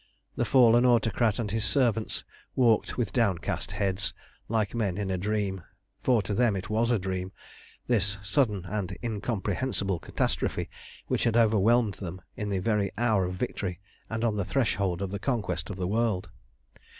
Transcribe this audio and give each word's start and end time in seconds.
The 0.35 0.45
fallen 0.45 0.83
Autocrat 0.83 1.37
and 1.37 1.51
his 1.51 1.63
servants 1.63 2.23
walked 2.55 2.97
with 2.97 3.13
downcast 3.13 3.73
heads, 3.73 4.15
like 4.47 4.73
men 4.73 4.97
in 4.97 5.11
a 5.11 5.17
dream, 5.19 5.61
for 6.01 6.23
to 6.23 6.33
them 6.33 6.55
it 6.55 6.71
was 6.71 6.89
a 6.89 6.97
dream, 6.97 7.31
this 7.85 8.17
sudden 8.23 8.65
and 8.65 8.97
incomprehensible 9.03 9.99
catastrophe 9.99 10.71
which 11.05 11.25
had 11.25 11.37
overwhelmed 11.37 11.93
them 12.01 12.19
in 12.35 12.49
the 12.49 12.57
very 12.57 12.91
hour 12.97 13.25
of 13.25 13.35
victory 13.35 13.79
and 14.09 14.23
on 14.25 14.37
the 14.37 14.43
threshold 14.43 15.03
of 15.03 15.11
the 15.11 15.19
conquest 15.19 15.69
of 15.69 15.75
the 15.77 15.87
world. 15.87 16.29